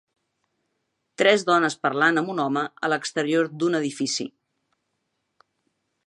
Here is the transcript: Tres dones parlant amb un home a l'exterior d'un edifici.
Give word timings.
Tres 1.21 1.43
dones 1.49 1.75
parlant 1.87 2.21
amb 2.21 2.31
un 2.35 2.41
home 2.45 2.63
a 2.87 2.89
l'exterior 2.93 3.51
d'un 3.63 3.77
edifici. 3.81 4.25